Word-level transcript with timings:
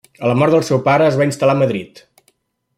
A 0.27 0.29
la 0.29 0.37
mort 0.41 0.55
del 0.55 0.65
seu 0.69 0.81
pare 0.87 1.05
es 1.11 1.19
va 1.21 1.29
instal·lar 1.31 1.55
a 1.57 1.61
Madrid. 1.63 2.05